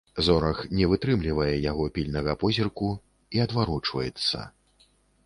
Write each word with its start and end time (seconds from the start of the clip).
Зорах 0.27 0.59
не 0.77 0.85
вытрымлівае 0.93 1.49
яго 1.71 1.85
пільнага 1.97 2.33
позірку 2.45 2.89
і 3.37 3.45
адварочваецца. 3.45 4.39